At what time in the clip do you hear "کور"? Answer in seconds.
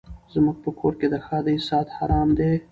0.79-0.93